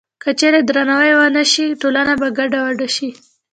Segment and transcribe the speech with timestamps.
[0.23, 3.09] که چېرې درناوی ونه شي، ټولنه به ګډوډه شي.